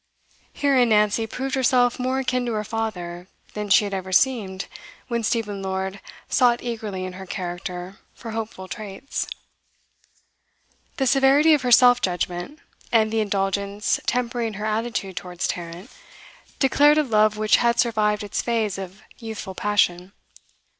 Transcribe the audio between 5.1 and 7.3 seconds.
Stephen Lord sought eagerly in her